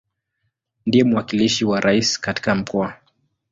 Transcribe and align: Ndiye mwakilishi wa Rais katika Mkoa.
Ndiye 0.85 1.03
mwakilishi 1.03 1.65
wa 1.65 1.79
Rais 1.79 2.19
katika 2.19 2.55
Mkoa. 2.55 2.97